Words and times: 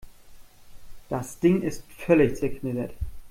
Das 1.09 1.37
Ding 1.41 1.61
ist 1.61 1.83
völlig 1.95 2.35
zerknittert. 2.35 2.95